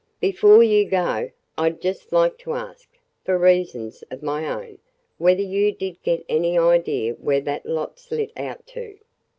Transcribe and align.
"Before 0.19 0.63
you 0.63 0.89
go, 0.89 1.29
I 1.59 1.69
'd 1.69 1.79
just 1.79 2.11
like 2.11 2.39
to 2.39 2.53
ask– 2.55 2.89
for 3.23 3.37
reasons 3.37 4.03
of 4.09 4.23
my 4.23 4.47
own– 4.47 4.79
whether 5.19 5.43
you 5.43 5.71
did 5.71 6.01
get 6.01 6.25
any 6.27 6.57
idee 6.57 7.11
where 7.11 7.41
that 7.41 7.67
lot 7.67 7.99
's 7.99 8.09
lit 8.09 8.31
out 8.35 8.65
to? 8.73 8.97